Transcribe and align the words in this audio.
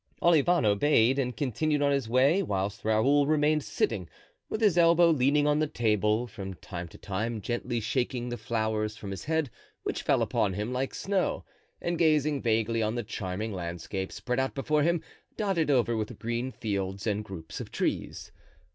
Olivain 0.19 0.65
obeyed 0.65 1.19
and 1.19 1.37
continued 1.37 1.83
on 1.83 1.91
his 1.91 2.09
way, 2.09 2.41
whilst 2.41 2.83
Raoul 2.83 3.27
remained 3.27 3.63
sitting, 3.63 4.09
with 4.49 4.59
his 4.59 4.75
elbow 4.75 5.11
leaning 5.11 5.45
on 5.45 5.59
the 5.59 5.67
table, 5.67 6.25
from 6.25 6.55
time 6.55 6.87
to 6.87 6.97
time 6.97 7.39
gently 7.39 7.79
shaking 7.79 8.27
the 8.27 8.37
flowers 8.37 8.97
from 8.97 9.11
his 9.11 9.25
head, 9.25 9.51
which 9.83 10.01
fell 10.01 10.23
upon 10.23 10.53
him 10.53 10.73
like 10.73 10.95
snow, 10.95 11.45
and 11.79 11.99
gazing 11.99 12.41
vaguely 12.41 12.81
on 12.81 12.95
the 12.95 13.03
charming 13.03 13.53
landscape 13.53 14.11
spread 14.11 14.39
out 14.39 14.55
before 14.55 14.81
him, 14.81 15.03
dotted 15.37 15.69
over 15.69 15.95
with 15.95 16.17
green 16.17 16.51
fields 16.51 17.05
and 17.05 17.23
groups 17.23 17.61
of 17.61 17.69
trees. 17.69 18.31